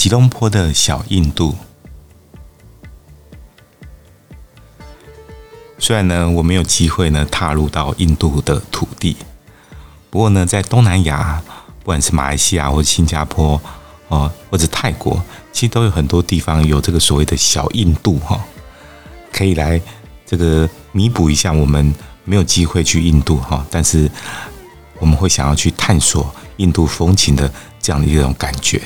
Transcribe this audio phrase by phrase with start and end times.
[0.00, 1.54] 吉隆坡的小印度。
[5.78, 9.14] 虽然呢，我没有机会呢踏入到印度的土地，
[10.08, 11.42] 不过呢，在东南亚，
[11.80, 13.60] 不管是马来西亚或者新加坡，
[14.08, 18.42] 哦，或者泰国，其实都有很多地方有这个所谓的小印度哈，
[19.30, 19.78] 可以来
[20.24, 24.10] 这个弥补一下我们没有机会去印度哈，但是
[24.98, 28.80] 我们会想要去探索印度风情的这样的一种感觉。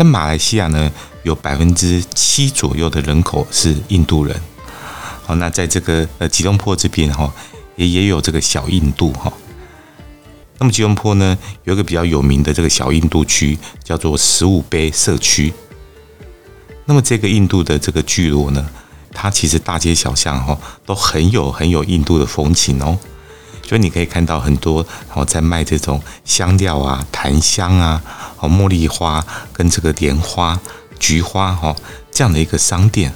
[0.00, 0.90] 在马来西亚呢，
[1.24, 4.34] 有百分之七左右的人口是印度人。
[5.26, 7.30] 好，那在这个呃吉隆坡这边哈，
[7.76, 9.30] 也也有这个小印度哈。
[10.56, 15.52] 那么吉隆坡呢，有一个比较有名的这个小印度区，叫做十五杯社区。
[16.86, 18.66] 那么这个印度的这个聚落呢，
[19.12, 22.98] 它其实大街小巷哈都很有很有印度的风情哦。
[23.62, 28.02] 所以你可以看到很多然后在卖这种香料啊、檀香啊、
[28.40, 30.58] 哦茉莉花跟这个莲花、
[30.98, 31.74] 菊花哈
[32.10, 33.12] 这样的一个商店。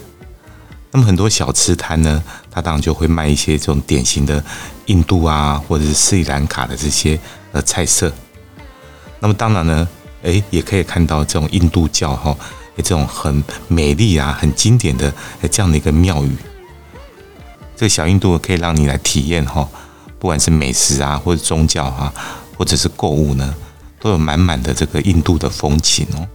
[0.93, 4.45] 那么很多小吃摊呢，它当然就会卖一些这种典型的
[4.87, 7.19] 印度啊，或者是斯里兰卡的这些
[7.51, 8.13] 呃菜色。
[9.19, 9.89] 那么当然呢，
[10.23, 12.37] 诶，也可以看到这种印度教哈，
[12.77, 15.13] 这种很美丽啊、很经典的
[15.51, 16.37] 这样的一个庙宇。
[17.75, 19.69] 这个小印度可以让你来体验哈，
[20.25, 22.11] 不管是美食啊，或者宗教啊，
[22.57, 23.55] 或者是购物呢，
[24.01, 26.27] 都有满满的这个印度的风情哦。